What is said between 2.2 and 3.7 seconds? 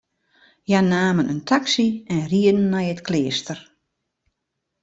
rieden nei it kleaster.